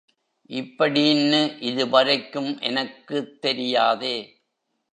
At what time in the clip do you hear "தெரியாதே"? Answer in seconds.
3.41-4.15